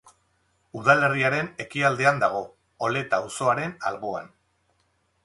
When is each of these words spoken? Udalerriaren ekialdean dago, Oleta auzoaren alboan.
Udalerriaren 0.79 1.49
ekialdean 1.65 2.21
dago, 2.23 2.41
Oleta 2.87 3.21
auzoaren 3.27 3.77
alboan. 3.91 4.33